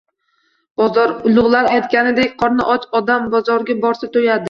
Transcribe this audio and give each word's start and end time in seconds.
Bozor. 0.81 1.13
Ulug‘lar 1.33 1.69
aytganidek, 1.75 2.35
qorni 2.43 2.69
och 2.77 2.91
odam 3.03 3.33
bozorga 3.37 3.81
borsa, 3.89 4.15
to‘yadi. 4.19 4.39